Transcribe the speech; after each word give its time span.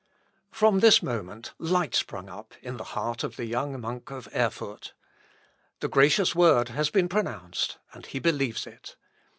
From 0.51 0.79
this 0.79 1.03
moment 1.03 1.53
light 1.59 1.93
sprung 1.93 2.27
up 2.27 2.55
in 2.63 2.77
the 2.77 2.83
heart 2.95 3.23
of 3.23 3.35
the 3.35 3.45
young 3.45 3.79
monk 3.79 4.09
of 4.09 4.27
Erfurt. 4.33 4.95
The 5.79 5.87
gracious 5.89 6.33
word 6.33 6.69
has 6.69 6.89
been 6.89 7.07
pronounced, 7.07 7.77
and 7.93 8.03
he 8.07 8.17
believes 8.17 8.65
it. 8.65 8.95